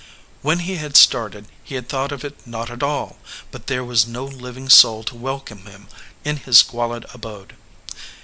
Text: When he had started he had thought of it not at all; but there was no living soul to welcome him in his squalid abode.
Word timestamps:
When 0.41 0.61
he 0.65 0.77
had 0.77 0.97
started 0.97 1.47
he 1.63 1.75
had 1.75 1.87
thought 1.87 2.11
of 2.11 2.25
it 2.25 2.47
not 2.47 2.71
at 2.71 2.81
all; 2.81 3.19
but 3.51 3.67
there 3.67 3.83
was 3.83 4.07
no 4.07 4.25
living 4.25 4.67
soul 4.67 5.03
to 5.03 5.15
welcome 5.15 5.67
him 5.67 5.89
in 6.25 6.37
his 6.37 6.57
squalid 6.57 7.05
abode. 7.13 7.53